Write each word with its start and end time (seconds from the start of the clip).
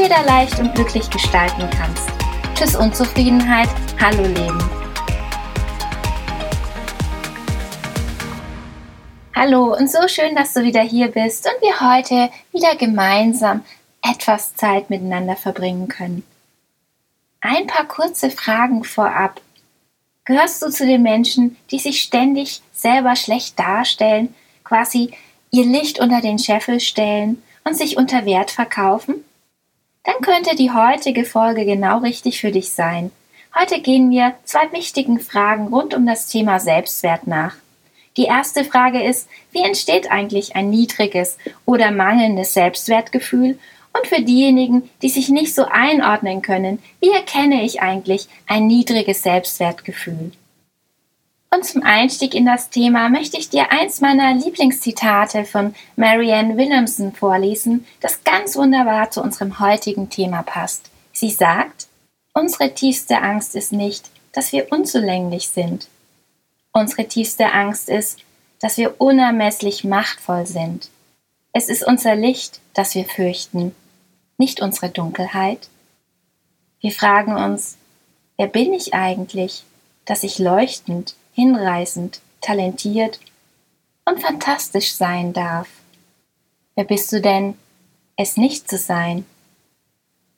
federleicht 0.00 0.58
und 0.58 0.74
glücklich 0.74 1.10
gestalten 1.10 1.68
kannst. 1.76 2.08
Tschüss 2.54 2.74
Unzufriedenheit, 2.74 3.68
hallo 4.00 4.22
Leben. 4.22 4.70
Hallo 9.36 9.76
und 9.76 9.90
so 9.90 10.08
schön, 10.08 10.34
dass 10.34 10.54
du 10.54 10.62
wieder 10.62 10.80
hier 10.80 11.08
bist 11.08 11.46
und 11.46 11.60
wir 11.60 11.80
heute 11.82 12.30
wieder 12.50 12.76
gemeinsam 12.76 13.62
etwas 14.02 14.56
Zeit 14.56 14.88
miteinander 14.88 15.36
verbringen 15.36 15.88
können. 15.88 16.22
Ein 17.42 17.66
paar 17.66 17.84
kurze 17.84 18.30
Fragen 18.30 18.84
vorab. 18.84 19.42
Gehörst 20.24 20.62
du 20.62 20.70
zu 20.70 20.86
den 20.86 21.02
Menschen, 21.02 21.58
die 21.70 21.78
sich 21.78 22.00
ständig 22.00 22.62
selber 22.72 23.16
schlecht 23.16 23.58
darstellen, 23.58 24.34
quasi 24.64 25.10
ihr 25.50 25.66
Licht 25.66 26.00
unter 26.00 26.22
den 26.22 26.38
Scheffel 26.38 26.80
stellen 26.80 27.42
und 27.64 27.76
sich 27.76 27.98
unter 27.98 28.24
Wert 28.24 28.50
verkaufen? 28.50 29.24
Dann 30.04 30.20
könnte 30.22 30.56
die 30.56 30.70
heutige 30.70 31.24
Folge 31.24 31.64
genau 31.64 31.98
richtig 31.98 32.40
für 32.40 32.50
dich 32.50 32.72
sein. 32.72 33.10
Heute 33.58 33.80
gehen 33.80 34.10
wir 34.10 34.34
zwei 34.44 34.70
wichtigen 34.72 35.18
Fragen 35.20 35.68
rund 35.68 35.94
um 35.94 36.06
das 36.06 36.28
Thema 36.28 36.60
Selbstwert 36.60 37.26
nach. 37.26 37.56
Die 38.16 38.24
erste 38.24 38.64
Frage 38.64 39.02
ist, 39.02 39.28
wie 39.52 39.62
entsteht 39.62 40.10
eigentlich 40.10 40.56
ein 40.56 40.70
niedriges 40.70 41.36
oder 41.64 41.90
mangelndes 41.90 42.54
Selbstwertgefühl? 42.54 43.58
Und 43.92 44.06
für 44.06 44.22
diejenigen, 44.22 44.88
die 45.02 45.08
sich 45.08 45.30
nicht 45.30 45.54
so 45.54 45.64
einordnen 45.64 46.42
können, 46.42 46.80
wie 47.00 47.10
erkenne 47.10 47.64
ich 47.64 47.82
eigentlich 47.82 48.28
ein 48.46 48.68
niedriges 48.68 49.22
Selbstwertgefühl? 49.22 50.30
Und 51.52 51.64
zum 51.64 51.82
Einstieg 51.82 52.34
in 52.34 52.46
das 52.46 52.70
Thema 52.70 53.08
möchte 53.08 53.36
ich 53.36 53.48
dir 53.48 53.72
eins 53.72 54.00
meiner 54.00 54.34
Lieblingszitate 54.34 55.44
von 55.44 55.74
Marianne 55.96 56.56
Williamson 56.56 57.12
vorlesen, 57.12 57.86
das 58.00 58.22
ganz 58.22 58.54
wunderbar 58.54 59.10
zu 59.10 59.20
unserem 59.20 59.58
heutigen 59.58 60.10
Thema 60.10 60.44
passt. 60.44 60.90
Sie 61.12 61.30
sagt, 61.30 61.88
unsere 62.34 62.72
tiefste 62.72 63.20
Angst 63.20 63.56
ist 63.56 63.72
nicht, 63.72 64.10
dass 64.32 64.52
wir 64.52 64.70
unzulänglich 64.70 65.48
sind. 65.48 65.88
Unsere 66.72 67.08
tiefste 67.08 67.52
Angst 67.52 67.88
ist, 67.88 68.20
dass 68.60 68.76
wir 68.76 69.00
unermesslich 69.00 69.82
machtvoll 69.82 70.46
sind. 70.46 70.88
Es 71.52 71.68
ist 71.68 71.84
unser 71.84 72.14
Licht, 72.14 72.60
das 72.74 72.94
wir 72.94 73.04
fürchten, 73.04 73.74
nicht 74.38 74.62
unsere 74.62 74.88
Dunkelheit. 74.88 75.68
Wir 76.80 76.92
fragen 76.92 77.34
uns, 77.34 77.76
wer 78.36 78.46
bin 78.46 78.72
ich 78.72 78.94
eigentlich, 78.94 79.64
dass 80.04 80.22
ich 80.22 80.38
leuchtend, 80.38 81.16
hinreißend, 81.40 82.20
talentiert 82.40 83.18
und 84.04 84.20
fantastisch 84.20 84.92
sein 84.92 85.32
darf. 85.32 85.68
Wer 86.74 86.84
bist 86.84 87.10
du 87.12 87.20
denn, 87.20 87.54
es 88.16 88.36
nicht 88.36 88.68
zu 88.68 88.76
sein? 88.76 89.24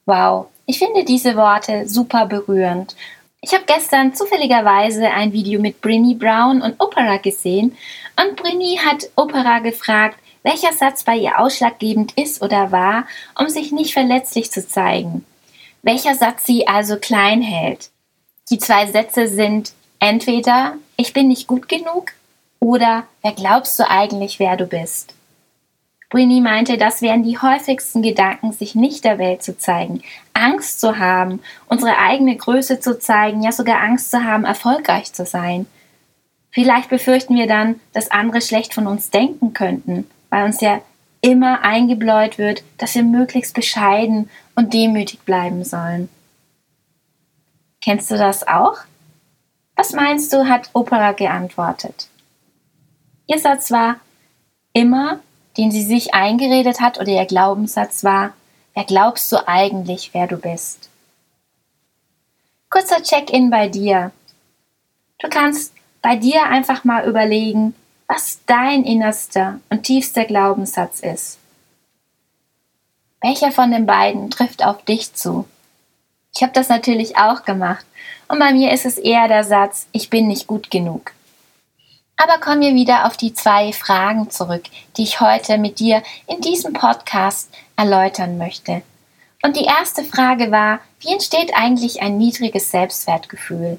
Wow, 0.07 0.47
ich 0.67 0.79
finde 0.79 1.05
diese 1.05 1.37
Worte 1.37 1.89
super 1.89 2.27
berührend. 2.27 2.95
Ich 3.41 3.53
habe 3.53 3.65
gestern 3.67 4.15
zufälligerweise 4.15 5.11
ein 5.11 5.33
Video 5.33 5.61
mit 5.61 5.81
Brinny 5.81 6.15
Brown 6.15 6.63
und 6.63 6.81
Opera 6.81 7.17
gesehen 7.17 7.77
und 8.21 8.37
Brinny 8.37 8.79
hat 8.85 9.11
Opera 9.17 9.59
gefragt, 9.59 10.19
welcher 10.45 10.73
Satz 10.73 11.03
bei 11.03 11.17
ihr 11.17 11.41
ausschlaggebend 11.41 12.13
ist 12.19 12.43
oder 12.43 12.71
war, 12.71 13.07
um 13.39 13.49
sich 13.49 13.73
nicht 13.73 13.93
verletzlich 13.93 14.51
zu 14.51 14.67
zeigen. 14.67 15.25
Welcher 15.83 16.15
Satz 16.15 16.47
sie 16.47 16.69
also 16.69 16.97
klein 16.97 17.43
hält. 17.43 17.91
Die 18.51 18.59
zwei 18.59 18.87
Sätze 18.87 19.27
sind 19.29 19.73
Entweder 20.03 20.75
ich 20.97 21.13
bin 21.13 21.29
nicht 21.29 21.47
gut 21.47 21.69
genug 21.69 22.11
oder 22.59 23.05
wer 23.23 23.31
glaubst 23.31 23.79
du 23.79 23.89
eigentlich, 23.89 24.41
wer 24.41 24.57
du 24.57 24.67
bist? 24.67 25.15
Brini 26.11 26.41
meinte, 26.41 26.77
das 26.77 27.03
wären 27.03 27.23
die 27.23 27.39
häufigsten 27.39 28.03
Gedanken, 28.03 28.51
sich 28.51 28.75
nicht 28.75 29.05
der 29.05 29.19
Welt 29.19 29.45
zu 29.45 29.57
zeigen, 29.57 30.03
Angst 30.35 30.81
zu 30.81 30.99
haben, 30.99 31.41
unsere 31.69 31.99
eigene 31.99 32.35
Größe 32.35 32.81
zu 32.81 32.99
zeigen, 32.99 33.45
ja 33.45 33.53
sogar 33.53 33.81
Angst 33.81 34.11
zu 34.11 34.25
haben, 34.25 34.45
erfolgreich 34.45 35.13
zu 35.13 35.25
sein. 35.25 35.67
Vielleicht 36.51 36.89
befürchten 36.89 37.37
wir 37.37 37.47
dann, 37.47 37.79
dass 37.93 38.11
andere 38.11 38.41
schlecht 38.41 38.75
von 38.75 38.89
uns 38.89 39.11
denken 39.11 39.53
könnten, 39.53 40.11
weil 40.31 40.47
uns 40.47 40.61
ja 40.61 40.83
immer 41.21 41.63
eingebläut 41.63 42.39
wird, 42.39 42.65
dass 42.77 42.97
wir 42.97 43.05
möglichst 43.05 43.55
bescheiden 43.55 44.29
und 44.57 44.75
demütig 44.75 45.21
bleiben 45.21 45.63
sollen. 45.63 46.09
Kennst 47.81 48.11
du 48.11 48.17
das 48.17 48.49
auch? 48.49 48.79
Was 49.77 49.93
meinst 49.93 50.33
du, 50.33 50.49
hat 50.49 50.71
Opera 50.75 51.13
geantwortet? 51.13 52.09
Ihr 53.27 53.39
Satz 53.39 53.71
war 53.71 53.97
immer, 54.73 55.21
den 55.57 55.71
sie 55.71 55.83
sich 55.83 56.15
eingeredet 56.15 56.81
hat, 56.81 56.99
oder 56.99 57.09
ihr 57.09 57.27
Glaubenssatz 57.27 58.05
war, 58.05 58.33
wer 58.75 58.85
glaubst 58.85 59.31
du 59.33 59.47
eigentlich, 59.47 60.15
wer 60.15 60.27
du 60.27 60.37
bist? 60.37 60.89
Kurzer 62.71 63.03
Check-in 63.03 63.51
bei 63.51 63.69
dir. 63.69 64.13
Du 65.19 65.29
kannst 65.29 65.75
bei 66.01 66.17
dir 66.17 66.45
einfach 66.45 66.85
mal 66.85 67.07
überlegen, 67.07 67.75
was 68.09 68.41
dein 68.47 68.85
innerster 68.85 69.61
und 69.71 69.85
tiefster 69.85 70.25
Glaubenssatz 70.25 71.01
ist. 71.01 71.39
Welcher 73.21 73.53
von 73.53 73.71
den 73.71 73.87
beiden 73.87 74.31
trifft 74.31 74.65
auf 74.65 74.85
dich 74.85 75.15
zu? 75.15 75.47
Ich 76.35 76.43
habe 76.43 76.53
das 76.53 76.69
natürlich 76.69 77.17
auch 77.17 77.45
gemacht 77.45 77.87
und 78.33 78.39
bei 78.39 78.55
mir 78.55 78.73
ist 78.73 78.87
es 78.87 78.97
eher 78.97 79.29
der 79.29 79.45
Satz, 79.45 79.87
ich 79.93 80.09
bin 80.09 80.27
nicht 80.27 80.47
gut 80.47 80.71
genug. 80.71 81.13
Aber 82.17 82.39
kommen 82.39 82.63
wir 82.63 82.75
wieder 82.75 83.07
auf 83.07 83.19
die 83.19 83.35
zwei 83.35 83.75
Fragen 83.75 84.31
zurück, 84.31 84.63
die 84.97 85.03
ich 85.03 85.21
heute 85.21 85.59
mit 85.59 85.81
dir 85.81 86.03
in 86.27 86.41
diesem 86.41 86.73
Podcast 86.73 87.51
erläutern 87.77 88.39
möchte. 88.39 88.81
Und 89.43 89.57
die 89.57 89.67
erste 89.67 90.03
Frage 90.03 90.51
war, 90.51 90.81
wie 91.01 91.13
entsteht 91.13 91.53
eigentlich 91.55 92.01
ein 92.01 92.17
niedriges 92.17 92.71
Selbstwertgefühl? 92.71 93.79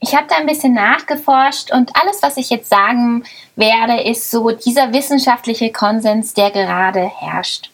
Ich 0.00 0.16
habe 0.16 0.26
da 0.28 0.38
ein 0.38 0.46
bisschen 0.46 0.74
nachgeforscht 0.74 1.70
und 1.70 1.92
alles, 1.94 2.20
was 2.20 2.36
ich 2.36 2.50
jetzt 2.50 2.70
sagen 2.70 3.22
werde, 3.54 4.02
ist 4.02 4.28
so 4.28 4.50
dieser 4.50 4.92
wissenschaftliche 4.92 5.70
Konsens, 5.70 6.34
der 6.34 6.50
gerade 6.50 7.08
herrscht. 7.20 7.70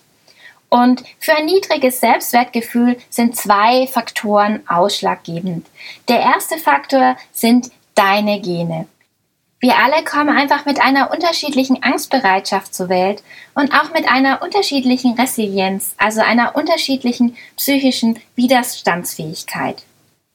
Und 0.70 1.02
für 1.18 1.34
ein 1.34 1.46
niedriges 1.46 2.00
Selbstwertgefühl 2.00 2.96
sind 3.10 3.36
zwei 3.36 3.88
Faktoren 3.88 4.62
ausschlaggebend. 4.68 5.66
Der 6.08 6.20
erste 6.20 6.58
Faktor 6.58 7.16
sind 7.32 7.70
deine 7.96 8.40
Gene. 8.40 8.86
Wir 9.58 9.76
alle 9.76 10.02
kommen 10.04 10.34
einfach 10.34 10.64
mit 10.64 10.80
einer 10.80 11.10
unterschiedlichen 11.12 11.82
Angstbereitschaft 11.82 12.72
zur 12.72 12.88
Welt 12.88 13.22
und 13.54 13.74
auch 13.74 13.92
mit 13.92 14.10
einer 14.10 14.42
unterschiedlichen 14.42 15.18
Resilienz, 15.18 15.94
also 15.98 16.22
einer 16.22 16.56
unterschiedlichen 16.56 17.36
psychischen 17.56 18.18
Widerstandsfähigkeit. 18.36 19.82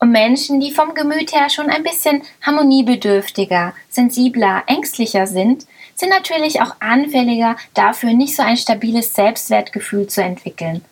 Und 0.05 0.11
Menschen, 0.11 0.59
die 0.59 0.69
vom 0.69 0.93
Gemüt 0.93 1.33
her 1.33 1.49
schon 1.49 1.71
ein 1.71 1.81
bisschen 1.81 2.21
harmoniebedürftiger, 2.43 3.73
sensibler, 3.89 4.61
ängstlicher 4.67 5.25
sind, 5.25 5.65
sind 5.95 6.09
natürlich 6.09 6.61
auch 6.61 6.75
anfälliger 6.79 7.55
dafür, 7.73 8.13
nicht 8.13 8.35
so 8.35 8.43
ein 8.43 8.55
stabiles 8.55 9.15
Selbstwertgefühl 9.15 10.05
zu 10.05 10.21
entwickeln. 10.21 10.85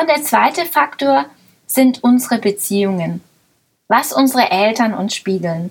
Und 0.00 0.08
der 0.08 0.22
zweite 0.22 0.64
Faktor 0.64 1.26
sind 1.66 2.02
unsere 2.02 2.38
Beziehungen, 2.38 3.20
was 3.88 4.14
unsere 4.14 4.50
Eltern 4.50 4.94
uns 4.94 5.14
spiegeln. 5.14 5.70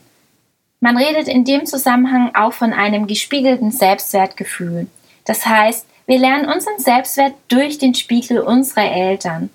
Man 0.82 0.98
redet 0.98 1.28
in 1.28 1.44
dem 1.44 1.66
Zusammenhang 1.66 2.36
auch 2.36 2.54
von 2.54 2.74
einem 2.74 3.08
gespiegelten 3.08 3.72
Selbstwertgefühl. 3.72 4.86
Das 5.26 5.48
heißt, 5.48 5.88
wir 6.06 6.20
lernen 6.20 6.48
unseren 6.48 6.78
Selbstwert 6.78 7.34
durch 7.48 7.80
den 7.80 7.96
Spiegel 7.96 8.38
unserer 8.38 8.92
Eltern 8.92 9.50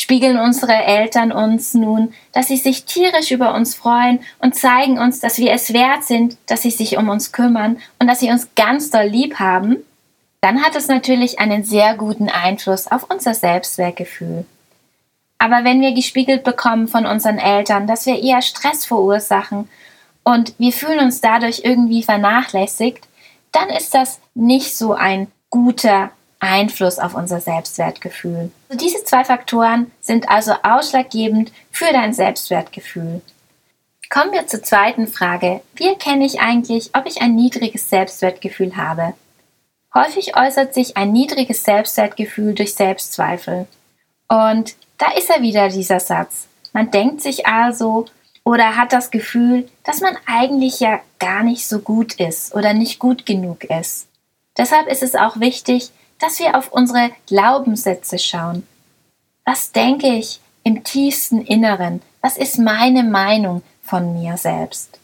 spiegeln 0.00 0.38
unsere 0.38 0.72
Eltern 0.72 1.30
uns 1.30 1.74
nun, 1.74 2.14
dass 2.32 2.48
sie 2.48 2.56
sich 2.56 2.84
tierisch 2.86 3.30
über 3.32 3.54
uns 3.54 3.74
freuen 3.74 4.20
und 4.38 4.54
zeigen 4.54 4.98
uns, 4.98 5.20
dass 5.20 5.36
wir 5.36 5.52
es 5.52 5.74
wert 5.74 6.04
sind, 6.04 6.38
dass 6.46 6.62
sie 6.62 6.70
sich 6.70 6.96
um 6.96 7.10
uns 7.10 7.32
kümmern 7.32 7.76
und 7.98 8.06
dass 8.06 8.20
sie 8.20 8.30
uns 8.30 8.48
ganz 8.56 8.90
doll 8.90 9.04
lieb 9.04 9.38
haben, 9.38 9.76
dann 10.40 10.62
hat 10.62 10.74
es 10.74 10.88
natürlich 10.88 11.38
einen 11.38 11.64
sehr 11.64 11.94
guten 11.96 12.30
Einfluss 12.30 12.90
auf 12.90 13.10
unser 13.10 13.34
Selbstwertgefühl. 13.34 14.46
Aber 15.38 15.64
wenn 15.64 15.82
wir 15.82 15.92
gespiegelt 15.92 16.44
bekommen 16.44 16.88
von 16.88 17.04
unseren 17.04 17.38
Eltern, 17.38 17.86
dass 17.86 18.06
wir 18.06 18.22
eher 18.22 18.40
Stress 18.40 18.86
verursachen 18.86 19.68
und 20.24 20.54
wir 20.58 20.72
fühlen 20.72 21.00
uns 21.00 21.20
dadurch 21.20 21.60
irgendwie 21.64 22.02
vernachlässigt, 22.02 23.06
dann 23.52 23.68
ist 23.68 23.94
das 23.94 24.18
nicht 24.34 24.74
so 24.74 24.94
ein 24.94 25.26
guter 25.50 26.10
Einfluss 26.40 26.98
auf 26.98 27.14
unser 27.14 27.40
Selbstwertgefühl. 27.40 28.50
Also 28.68 28.84
diese 28.84 29.04
zwei 29.04 29.24
Faktoren 29.24 29.90
sind 30.00 30.28
also 30.28 30.54
ausschlaggebend 30.62 31.52
für 31.70 31.92
dein 31.92 32.12
Selbstwertgefühl. 32.12 33.20
Kommen 34.08 34.32
wir 34.32 34.48
zur 34.48 34.62
zweiten 34.62 35.06
Frage. 35.06 35.60
Wie 35.76 35.86
erkenne 35.86 36.26
ich 36.26 36.40
eigentlich, 36.40 36.90
ob 36.94 37.06
ich 37.06 37.22
ein 37.22 37.36
niedriges 37.36 37.88
Selbstwertgefühl 37.88 38.76
habe? 38.76 39.14
Häufig 39.94 40.36
äußert 40.36 40.74
sich 40.74 40.96
ein 40.96 41.12
niedriges 41.12 41.62
Selbstwertgefühl 41.62 42.54
durch 42.54 42.74
Selbstzweifel. 42.74 43.66
Und 44.28 44.74
da 44.98 45.12
ist 45.12 45.30
er 45.30 45.42
wieder 45.42 45.68
dieser 45.68 46.00
Satz. 46.00 46.48
Man 46.72 46.90
denkt 46.90 47.20
sich 47.20 47.46
also 47.46 48.06
oder 48.44 48.76
hat 48.76 48.92
das 48.92 49.10
Gefühl, 49.10 49.68
dass 49.84 50.00
man 50.00 50.16
eigentlich 50.26 50.80
ja 50.80 51.00
gar 51.18 51.42
nicht 51.42 51.68
so 51.68 51.80
gut 51.80 52.14
ist 52.14 52.54
oder 52.54 52.72
nicht 52.72 52.98
gut 52.98 53.26
genug 53.26 53.64
ist. 53.64 54.08
Deshalb 54.56 54.88
ist 54.88 55.02
es 55.02 55.14
auch 55.14 55.40
wichtig, 55.40 55.90
dass 56.20 56.38
wir 56.38 56.56
auf 56.56 56.72
unsere 56.72 57.10
Glaubenssätze 57.26 58.18
schauen. 58.18 58.66
Was 59.44 59.72
denke 59.72 60.06
ich 60.06 60.40
im 60.62 60.84
tiefsten 60.84 61.42
Inneren? 61.42 62.02
Was 62.20 62.36
ist 62.36 62.58
meine 62.58 63.02
Meinung? 63.02 63.62
von 63.90 64.14
mir 64.14 64.36
selbst. 64.36 65.00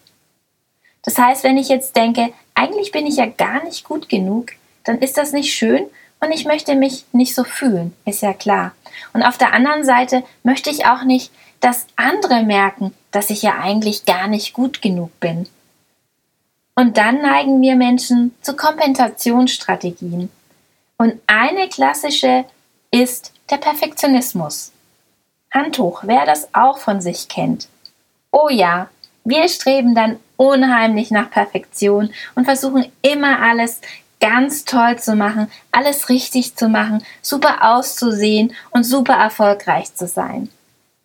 Das 1.03 1.19
heißt, 1.19 1.43
wenn 1.43 1.59
ich 1.59 1.69
jetzt 1.69 1.97
denke, 1.97 2.33
eigentlich 2.55 2.93
bin 2.93 3.07
ich 3.07 3.17
ja 3.17 3.27
gar 3.27 3.63
nicht 3.65 3.85
gut 3.85 4.09
genug, 4.09 4.53
dann 4.85 4.99
ist 5.01 5.19
das 5.19 5.33
nicht 5.33 5.53
schön 5.53 5.87
und 6.21 6.31
ich 6.31 6.45
möchte 6.45 6.77
mich 6.77 7.05
nicht 7.13 7.35
so 7.35 7.43
fühlen, 7.43 7.95
ist 8.05 8.23
ja 8.23 8.33
klar. 8.33 8.73
Und 9.13 9.25
auf 9.25 9.37
der 9.37 9.53
anderen 9.53 9.85
Seite 9.85 10.23
möchte 10.45 10.71
ich 10.71 10.87
auch 10.87 11.03
nicht, 11.03 11.33
dass 11.61 11.87
andere 11.97 12.45
merken, 12.45 12.95
dass 13.11 13.31
ich 13.31 13.43
ja 13.43 13.59
eigentlich 13.59 14.05
gar 14.05 14.29
nicht 14.29 14.53
gut 14.53 14.81
genug 14.81 15.19
bin. 15.19 15.49
Und 16.77 16.97
dann 16.97 17.23
neigen 17.23 17.61
wir 17.61 17.75
Menschen 17.75 18.35
zu 18.43 18.55
Kompensationsstrategien. 18.55 20.31
Und 20.99 21.21
eine 21.27 21.69
klassische 21.69 22.45
ist 22.91 23.33
der 23.51 23.59
Perfektionismus. 23.59 24.73
Hand 25.53 25.79
hoch, 25.79 26.03
wer 26.05 26.27
das 26.27 26.49
auch 26.55 26.79
von 26.79 27.01
sich 27.01 27.29
kennt. 27.29 27.69
Oh 28.33 28.49
ja, 28.49 28.89
wir 29.25 29.49
streben 29.49 29.95
dann 29.95 30.19
unheimlich 30.37 31.11
nach 31.11 31.31
Perfektion 31.31 32.11
und 32.35 32.45
versuchen 32.45 32.91
immer 33.03 33.41
alles 33.41 33.81
ganz 34.21 34.65
toll 34.65 34.99
zu 34.99 35.15
machen, 35.15 35.51
alles 35.73 36.09
richtig 36.09 36.57
zu 36.57 36.69
machen, 36.69 37.05
super 37.23 37.75
auszusehen 37.75 38.55
und 38.71 38.85
super 38.85 39.15
erfolgreich 39.15 39.95
zu 39.95 40.07
sein. 40.07 40.51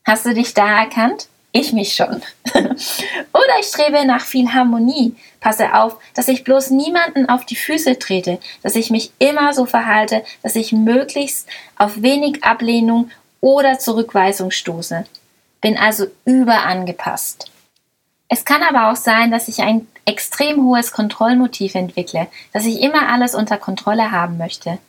Hast 0.06 0.26
du 0.26 0.34
dich 0.34 0.54
da 0.54 0.82
erkannt? 0.82 1.28
Ich 1.54 1.74
mich 1.74 1.94
schon. 1.96 2.22
Oder 2.54 3.60
ich 3.60 3.68
strebe 3.68 4.06
nach 4.06 4.22
viel 4.22 4.54
Harmonie. 4.54 5.16
Passe 5.40 5.74
auf, 5.74 5.98
dass 6.14 6.30
ich 6.30 6.44
bloß 6.44 6.70
niemanden 6.70 7.28
auf 7.28 7.46
die 7.46 7.56
Füße 7.56 8.00
trete, 8.00 8.40
dass 8.64 8.76
ich 8.76 8.90
mich 8.90 9.12
immer 9.20 9.54
so 9.54 9.66
verhalte, 9.66 10.24
dass 10.44 10.56
ich 10.56 10.72
möglichst 10.72 11.48
auf 11.78 12.02
wenig 12.02 12.44
Ablehnung 12.44 13.12
oder 13.42 13.80
Zurückweisung 13.80 14.52
stoße 14.52 15.06
bin 15.62 15.78
also 15.78 16.08
überangepasst. 16.26 17.50
Es 18.28 18.44
kann 18.44 18.64
aber 18.64 18.92
auch 18.92 18.96
sein, 18.96 19.32
dass 19.32 19.48
ich 19.48 19.60
ein 19.60 19.88
extrem 20.06 20.64
hohes 20.64 20.92
Kontrollmotiv 20.92 21.76
entwickle, 21.76 22.28
dass 22.52 22.66
ich 22.66 22.82
immer 22.82 23.10
alles 23.10 23.36
unter 23.36 23.58
Kontrolle 23.58 24.12
haben 24.12 24.38
möchte, 24.38 24.80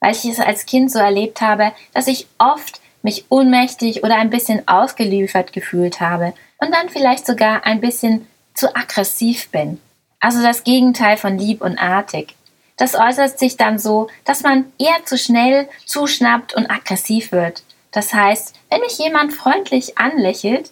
weil 0.00 0.12
ich 0.12 0.24
es 0.24 0.38
als 0.38 0.66
Kind 0.66 0.90
so 0.90 0.98
erlebt 0.98 1.40
habe, 1.40 1.72
dass 1.92 2.06
ich 2.06 2.28
oft 2.38 2.80
mich 3.02 3.26
ohnmächtig 3.28 4.04
oder 4.04 4.16
ein 4.16 4.30
bisschen 4.30 4.66
ausgeliefert 4.68 5.52
gefühlt 5.52 6.00
habe 6.00 6.32
und 6.58 6.72
dann 6.72 6.88
vielleicht 6.88 7.26
sogar 7.26 7.66
ein 7.66 7.80
bisschen 7.80 8.26
zu 8.54 8.74
aggressiv 8.76 9.50
bin. 9.50 9.80
Also 10.20 10.42
das 10.42 10.64
Gegenteil 10.64 11.16
von 11.16 11.38
lieb 11.38 11.62
und 11.62 11.78
artig. 11.78 12.34
Das 12.76 12.94
äußert 12.94 13.38
sich 13.38 13.56
dann 13.56 13.78
so, 13.78 14.08
dass 14.24 14.42
man 14.42 14.66
eher 14.78 15.04
zu 15.04 15.18
schnell 15.18 15.68
zuschnappt 15.86 16.54
und 16.54 16.70
aggressiv 16.70 17.32
wird. 17.32 17.62
Das 17.90 18.14
heißt, 18.14 18.54
wenn 18.70 18.80
mich 18.80 18.98
jemand 18.98 19.32
freundlich 19.32 19.98
anlächelt 19.98 20.70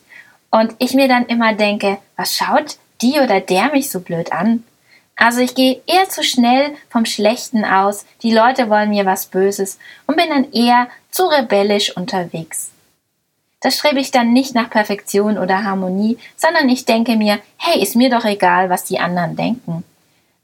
und 0.50 0.75
ich 0.79 0.94
mir 0.94 1.09
dann 1.09 1.27
immer 1.27 1.55
denke, 1.55 1.99
was 2.17 2.37
schaut 2.37 2.79
die 3.03 3.21
oder 3.21 3.41
der 3.41 3.71
mich 3.73 3.91
so 3.91 4.00
blöd 4.00 4.32
an? 4.32 4.65
Also 5.16 5.40
ich 5.40 5.54
gehe 5.54 5.82
eher 5.86 6.08
zu 6.08 6.22
schnell 6.22 6.74
vom 6.88 7.04
Schlechten 7.04 7.64
aus, 7.64 8.06
die 8.22 8.32
Leute 8.32 8.70
wollen 8.70 8.90
mir 8.90 9.04
was 9.04 9.26
Böses 9.26 9.78
und 10.06 10.16
bin 10.16 10.30
dann 10.30 10.50
eher 10.52 10.88
zu 11.10 11.26
rebellisch 11.26 11.96
unterwegs. 11.96 12.70
Das 13.60 13.76
strebe 13.76 14.00
ich 14.00 14.10
dann 14.10 14.32
nicht 14.32 14.54
nach 14.54 14.70
Perfektion 14.70 15.36
oder 15.36 15.64
Harmonie, 15.64 16.16
sondern 16.36 16.68
ich 16.70 16.86
denke 16.86 17.16
mir, 17.16 17.40
hey, 17.58 17.82
ist 17.82 17.94
mir 17.94 18.08
doch 18.08 18.24
egal, 18.24 18.70
was 18.70 18.84
die 18.84 18.98
anderen 18.98 19.36
denken. 19.36 19.84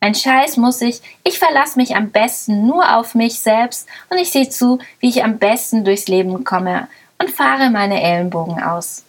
Ein 0.01 0.15
Scheiß 0.15 0.59
muss 0.59 0.83
ich, 0.83 1.01
ich 1.25 1.39
verlasse 1.39 1.79
mich 1.79 1.97
am 1.97 2.11
besten 2.11 2.67
nur 2.67 2.97
auf 2.97 3.15
mich 3.15 3.41
selbst 3.41 3.89
und 4.11 4.19
ich 4.19 4.31
sehe 4.31 4.51
zu, 4.51 4.79
wie 5.01 5.09
ich 5.09 5.25
am 5.25 5.39
besten 5.39 5.85
durchs 5.85 6.09
Leben 6.09 6.45
komme 6.45 6.89
und 7.19 7.31
fahre 7.31 7.71
meine 7.71 8.03
Ellenbogen 8.03 8.63
aus. 8.63 9.06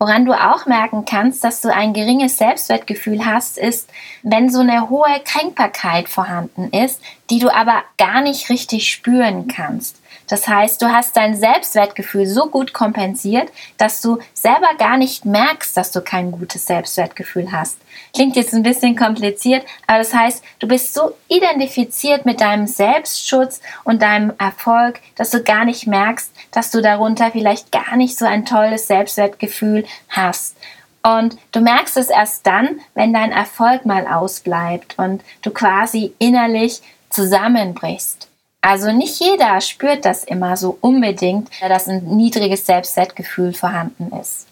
Woran 0.00 0.24
du 0.24 0.32
auch 0.32 0.66
merken 0.66 1.04
kannst, 1.04 1.42
dass 1.42 1.60
du 1.60 1.74
ein 1.74 1.92
geringes 1.92 2.38
Selbstwertgefühl 2.38 3.26
hast, 3.26 3.58
ist, 3.58 3.90
wenn 4.22 4.48
so 4.48 4.60
eine 4.60 4.88
hohe 4.90 5.20
Kränkbarkeit 5.24 6.08
vorhanden 6.08 6.70
ist, 6.70 7.02
die 7.30 7.40
du 7.40 7.52
aber 7.52 7.82
gar 7.96 8.20
nicht 8.20 8.48
richtig 8.48 8.88
spüren 8.88 9.48
kannst. 9.48 9.97
Das 10.28 10.46
heißt, 10.46 10.80
du 10.82 10.92
hast 10.92 11.16
dein 11.16 11.36
Selbstwertgefühl 11.36 12.26
so 12.26 12.46
gut 12.46 12.72
kompensiert, 12.72 13.50
dass 13.76 14.00
du 14.00 14.18
selber 14.34 14.74
gar 14.78 14.96
nicht 14.96 15.24
merkst, 15.24 15.76
dass 15.76 15.90
du 15.90 16.00
kein 16.00 16.32
gutes 16.32 16.66
Selbstwertgefühl 16.66 17.50
hast. 17.52 17.78
Klingt 18.14 18.36
jetzt 18.36 18.54
ein 18.54 18.62
bisschen 18.62 18.96
kompliziert, 18.96 19.64
aber 19.86 19.98
das 19.98 20.14
heißt, 20.14 20.42
du 20.58 20.68
bist 20.68 20.94
so 20.94 21.14
identifiziert 21.28 22.26
mit 22.26 22.40
deinem 22.40 22.66
Selbstschutz 22.66 23.60
und 23.84 24.02
deinem 24.02 24.32
Erfolg, 24.38 25.00
dass 25.16 25.30
du 25.30 25.42
gar 25.42 25.64
nicht 25.64 25.86
merkst, 25.86 26.32
dass 26.50 26.70
du 26.70 26.80
darunter 26.80 27.30
vielleicht 27.30 27.72
gar 27.72 27.96
nicht 27.96 28.18
so 28.18 28.24
ein 28.24 28.44
tolles 28.44 28.86
Selbstwertgefühl 28.86 29.84
hast. 30.08 30.56
Und 31.02 31.38
du 31.52 31.60
merkst 31.60 31.96
es 31.96 32.08
erst 32.08 32.46
dann, 32.46 32.80
wenn 32.94 33.12
dein 33.12 33.32
Erfolg 33.32 33.86
mal 33.86 34.06
ausbleibt 34.06 34.98
und 34.98 35.22
du 35.42 35.50
quasi 35.50 36.12
innerlich 36.18 36.82
zusammenbrichst. 37.10 38.27
Also 38.60 38.92
nicht 38.92 39.20
jeder 39.20 39.60
spürt 39.60 40.04
das 40.04 40.24
immer 40.24 40.56
so 40.56 40.78
unbedingt, 40.80 41.48
dass 41.60 41.88
ein 41.88 42.04
niedriges 42.16 42.66
Selbstwertgefühl 42.66 43.52
vorhanden 43.52 44.10
ist. 44.18 44.46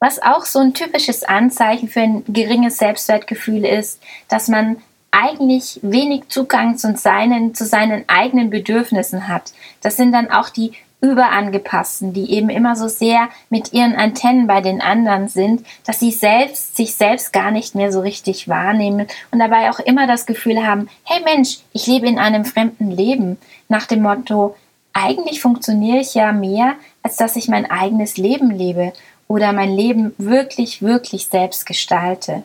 Was 0.00 0.20
auch 0.22 0.44
so 0.44 0.58
ein 0.60 0.74
typisches 0.74 1.24
Anzeichen 1.24 1.88
für 1.88 2.00
ein 2.00 2.24
geringes 2.28 2.78
Selbstwertgefühl 2.78 3.64
ist, 3.64 4.00
dass 4.28 4.48
man 4.48 4.76
eigentlich 5.10 5.80
wenig 5.82 6.28
Zugang 6.28 6.76
zu 6.76 6.94
seinen, 6.96 7.54
zu 7.54 7.64
seinen 7.64 8.04
eigenen 8.08 8.50
Bedürfnissen 8.50 9.28
hat. 9.28 9.52
Das 9.80 9.96
sind 9.96 10.12
dann 10.12 10.30
auch 10.30 10.50
die 10.50 10.72
Überangepassten, 11.00 12.12
die 12.12 12.32
eben 12.32 12.50
immer 12.50 12.74
so 12.74 12.88
sehr 12.88 13.28
mit 13.50 13.72
ihren 13.72 13.94
Antennen 13.94 14.46
bei 14.46 14.60
den 14.60 14.80
anderen 14.80 15.28
sind, 15.28 15.64
dass 15.84 16.00
sie 16.00 16.10
selbst 16.10 16.76
sich 16.76 16.94
selbst 16.94 17.32
gar 17.32 17.50
nicht 17.50 17.74
mehr 17.74 17.92
so 17.92 18.00
richtig 18.00 18.48
wahrnehmen 18.48 19.06
und 19.30 19.38
dabei 19.38 19.70
auch 19.70 19.78
immer 19.78 20.06
das 20.06 20.26
Gefühl 20.26 20.66
haben, 20.66 20.88
hey 21.04 21.22
Mensch, 21.22 21.58
ich 21.72 21.86
lebe 21.86 22.08
in 22.08 22.18
einem 22.18 22.44
fremden 22.44 22.90
Leben, 22.90 23.38
nach 23.68 23.86
dem 23.86 24.02
Motto, 24.02 24.56
eigentlich 24.92 25.40
funktioniere 25.40 25.98
ich 25.98 26.14
ja 26.14 26.32
mehr, 26.32 26.74
als 27.02 27.16
dass 27.16 27.36
ich 27.36 27.48
mein 27.48 27.70
eigenes 27.70 28.16
Leben 28.16 28.50
lebe 28.50 28.92
oder 29.28 29.52
mein 29.52 29.70
Leben 29.70 30.14
wirklich, 30.18 30.82
wirklich 30.82 31.28
selbst 31.28 31.66
gestalte. 31.66 32.42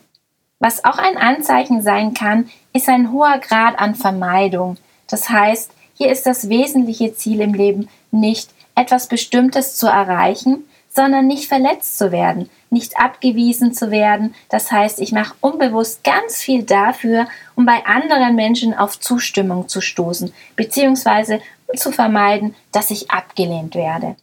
Was 0.60 0.86
auch 0.86 0.98
ein 0.98 1.18
Anzeichen 1.18 1.82
sein 1.82 2.14
kann, 2.14 2.50
ist 2.72 2.88
ein 2.88 3.12
hoher 3.12 3.40
Grad 3.40 3.80
an 3.80 3.96
Vermeidung. 3.96 4.78
Das 5.10 5.30
heißt, 5.30 5.72
hier 5.96 6.12
ist 6.12 6.26
das 6.26 6.50
wesentliche 6.50 7.16
Ziel 7.16 7.42
im 7.42 7.54
Leben 7.54 7.90
nicht, 8.12 8.50
etwas 8.76 9.08
Bestimmtes 9.08 9.76
zu 9.76 9.88
erreichen, 9.88 10.66
sondern 10.90 11.28
nicht 11.28 11.48
verletzt 11.48 11.98
zu 11.98 12.12
werden, 12.12 12.50
nicht 12.70 13.00
abgewiesen 13.00 13.74
zu 13.74 13.90
werden. 13.92 14.36
Das 14.50 14.72
heißt, 14.72 15.00
ich 15.00 15.12
mache 15.12 15.36
unbewusst 15.42 16.04
ganz 16.04 16.38
viel 16.38 16.64
dafür, 16.64 17.28
um 17.56 17.66
bei 17.66 17.86
anderen 17.86 18.36
Menschen 18.36 18.74
auf 18.74 19.00
Zustimmung 19.00 19.68
zu 19.68 19.82
stoßen, 19.82 20.34
beziehungsweise 20.56 21.40
zu 21.76 21.92
vermeiden, 21.92 22.56
dass 22.72 22.92
ich 22.92 23.10
abgelehnt 23.10 23.76
werde. 23.76 24.16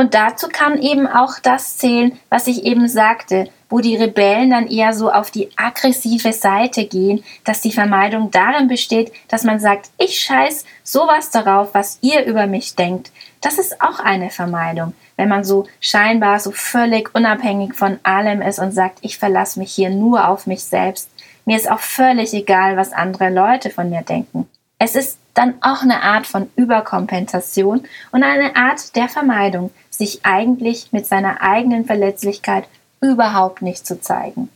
Und 0.00 0.14
dazu 0.14 0.46
kann 0.48 0.80
eben 0.80 1.08
auch 1.08 1.40
das 1.42 1.76
zählen, 1.76 2.16
was 2.30 2.46
ich 2.46 2.64
eben 2.64 2.86
sagte, 2.86 3.50
wo 3.68 3.80
die 3.80 3.96
Rebellen 3.96 4.50
dann 4.50 4.68
eher 4.68 4.94
so 4.94 5.10
auf 5.10 5.32
die 5.32 5.50
aggressive 5.56 6.32
Seite 6.32 6.84
gehen, 6.84 7.24
dass 7.44 7.62
die 7.62 7.72
Vermeidung 7.72 8.30
darin 8.30 8.68
besteht, 8.68 9.12
dass 9.26 9.42
man 9.42 9.58
sagt, 9.58 9.90
ich 9.98 10.20
scheiß 10.20 10.64
sowas 10.84 11.30
darauf, 11.30 11.74
was 11.74 11.98
ihr 12.00 12.24
über 12.26 12.46
mich 12.46 12.76
denkt. 12.76 13.10
Das 13.40 13.58
ist 13.58 13.82
auch 13.82 13.98
eine 13.98 14.30
Vermeidung, 14.30 14.94
wenn 15.16 15.28
man 15.28 15.42
so 15.42 15.66
scheinbar 15.80 16.38
so 16.38 16.52
völlig 16.52 17.12
unabhängig 17.16 17.74
von 17.74 17.98
allem 18.04 18.40
ist 18.40 18.60
und 18.60 18.70
sagt, 18.70 18.98
ich 19.02 19.18
verlasse 19.18 19.58
mich 19.58 19.72
hier 19.72 19.90
nur 19.90 20.28
auf 20.28 20.46
mich 20.46 20.62
selbst. 20.62 21.10
Mir 21.44 21.56
ist 21.56 21.68
auch 21.68 21.80
völlig 21.80 22.32
egal, 22.34 22.76
was 22.76 22.92
andere 22.92 23.30
Leute 23.30 23.70
von 23.70 23.90
mir 23.90 24.02
denken. 24.02 24.48
Es 24.78 24.94
ist 24.94 25.18
dann 25.34 25.54
auch 25.60 25.82
eine 25.82 26.02
Art 26.02 26.26
von 26.26 26.50
Überkompensation 26.56 27.84
und 28.12 28.22
eine 28.22 28.56
Art 28.56 28.94
der 28.96 29.08
Vermeidung, 29.08 29.70
sich 29.98 30.24
eigentlich 30.24 30.92
mit 30.92 31.06
seiner 31.06 31.42
eigenen 31.42 31.84
Verletzlichkeit 31.84 32.64
überhaupt 33.00 33.62
nicht 33.62 33.86
zu 33.86 34.00
zeigen. 34.00 34.48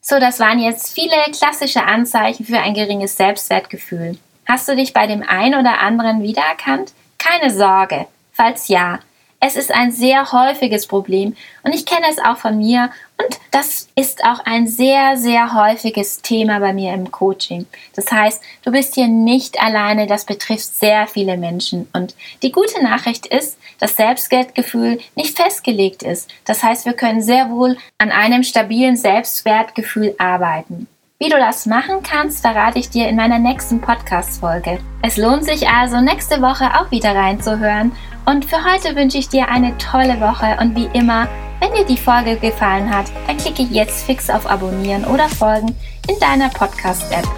So, 0.00 0.18
das 0.18 0.40
waren 0.40 0.58
jetzt 0.58 0.92
viele 0.92 1.14
klassische 1.32 1.84
Anzeichen 1.84 2.44
für 2.44 2.58
ein 2.58 2.74
geringes 2.74 3.16
Selbstwertgefühl. 3.16 4.18
Hast 4.46 4.68
du 4.68 4.74
dich 4.74 4.92
bei 4.92 5.06
dem 5.06 5.22
einen 5.22 5.60
oder 5.60 5.80
anderen 5.80 6.22
wiedererkannt? 6.22 6.92
Keine 7.18 7.52
Sorge. 7.52 8.06
Falls 8.32 8.68
ja, 8.68 8.98
es 9.40 9.56
ist 9.56 9.72
ein 9.72 9.90
sehr 9.90 10.32
häufiges 10.32 10.86
Problem 10.86 11.34
und 11.62 11.74
ich 11.74 11.86
kenne 11.86 12.06
es 12.10 12.18
auch 12.18 12.36
von 12.36 12.58
mir 12.58 12.90
und 13.16 13.40
das 13.50 13.88
ist 13.96 14.22
auch 14.24 14.40
ein 14.44 14.66
sehr, 14.66 15.16
sehr 15.16 15.54
häufiges 15.54 16.20
Thema 16.20 16.60
bei 16.60 16.72
mir 16.72 16.92
im 16.92 17.10
Coaching. 17.10 17.66
Das 17.94 18.12
heißt, 18.12 18.42
du 18.62 18.70
bist 18.70 18.94
hier 18.94 19.08
nicht 19.08 19.60
alleine, 19.60 20.06
das 20.06 20.26
betrifft 20.26 20.74
sehr 20.76 21.06
viele 21.06 21.36
Menschen. 21.36 21.88
Und 21.92 22.14
die 22.42 22.52
gute 22.52 22.82
Nachricht 22.82 23.26
ist, 23.26 23.58
dass 23.78 23.96
Selbstwertgefühl 23.96 25.00
nicht 25.16 25.36
festgelegt 25.36 26.02
ist. 26.02 26.30
Das 26.44 26.62
heißt, 26.62 26.84
wir 26.84 26.92
können 26.92 27.22
sehr 27.22 27.50
wohl 27.50 27.76
an 27.98 28.10
einem 28.10 28.42
stabilen 28.42 28.96
Selbstwertgefühl 28.96 30.14
arbeiten. 30.18 30.86
Wie 31.22 31.28
du 31.28 31.36
das 31.36 31.66
machen 31.66 32.02
kannst, 32.02 32.40
verrate 32.40 32.78
ich 32.78 32.88
dir 32.88 33.06
in 33.06 33.16
meiner 33.16 33.38
nächsten 33.38 33.78
Podcast-Folge. 33.78 34.78
Es 35.02 35.18
lohnt 35.18 35.44
sich 35.44 35.68
also, 35.68 36.00
nächste 36.00 36.40
Woche 36.40 36.64
auch 36.80 36.90
wieder 36.90 37.14
reinzuhören. 37.14 37.92
Und 38.24 38.46
für 38.46 38.56
heute 38.64 38.96
wünsche 38.96 39.18
ich 39.18 39.28
dir 39.28 39.46
eine 39.50 39.76
tolle 39.76 40.18
Woche 40.18 40.56
und 40.62 40.74
wie 40.74 40.88
immer, 40.98 41.28
wenn 41.60 41.74
dir 41.74 41.84
die 41.84 41.98
Folge 41.98 42.36
gefallen 42.36 42.88
hat, 42.88 43.12
dann 43.26 43.36
klicke 43.36 43.64
jetzt 43.64 44.06
fix 44.06 44.30
auf 44.30 44.50
Abonnieren 44.50 45.04
oder 45.04 45.28
Folgen 45.28 45.76
in 46.08 46.18
deiner 46.20 46.48
Podcast-App. 46.48 47.28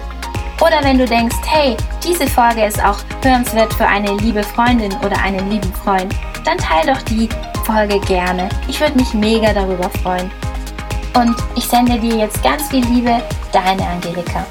Oder 0.61 0.81
wenn 0.81 0.97
du 0.97 1.03
denkst, 1.03 1.35
hey, 1.45 1.75
diese 2.01 2.27
Folge 2.27 2.63
ist 2.63 2.81
auch 2.81 2.99
hörenswert 3.21 3.73
für 3.73 3.85
eine 3.85 4.15
liebe 4.15 4.43
Freundin 4.43 4.93
oder 5.03 5.21
einen 5.21 5.51
lieben 5.51 5.73
Freund, 5.73 6.15
dann 6.45 6.57
teile 6.57 6.93
doch 6.93 7.01
die 7.01 7.27
Folge 7.65 7.99
gerne. 7.99 8.47
Ich 8.69 8.79
würde 8.79 8.97
mich 8.97 9.13
mega 9.13 9.51
darüber 9.51 9.89
freuen. 10.01 10.31
Und 11.15 11.35
ich 11.57 11.65
sende 11.65 11.99
dir 11.99 12.15
jetzt 12.15 12.41
ganz 12.43 12.69
viel 12.69 12.85
Liebe, 12.85 13.21
deine 13.53 13.87
Angelika. 13.87 14.45